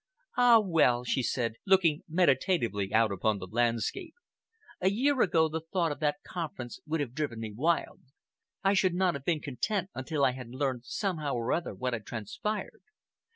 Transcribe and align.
"Ah! 0.35 0.57
well," 0.59 1.03
she 1.03 1.21
said, 1.21 1.57
looking 1.67 2.01
meditatively 2.09 2.91
out 2.91 3.11
upon 3.11 3.37
the 3.37 3.45
landscape, 3.45 4.15
"a 4.79 4.89
year 4.89 5.21
ago 5.21 5.47
the 5.47 5.61
thought 5.61 5.91
of 5.91 5.99
that 5.99 6.23
conference 6.27 6.79
would 6.87 6.99
have 6.99 7.13
driven 7.13 7.39
me 7.39 7.53
wild. 7.55 8.01
I 8.63 8.73
should 8.73 8.95
not 8.95 9.13
have 9.13 9.25
been 9.25 9.41
content 9.41 9.91
until 9.93 10.25
I 10.25 10.31
had 10.31 10.49
learned 10.49 10.85
somehow 10.85 11.35
or 11.35 11.53
other 11.53 11.75
what 11.75 11.93
had 11.93 12.07
transpired. 12.07 12.81